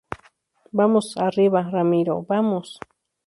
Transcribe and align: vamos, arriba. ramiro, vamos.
vamos, 0.71 1.15
arriba. 1.17 1.61
ramiro, 1.69 2.25
vamos. 2.27 2.79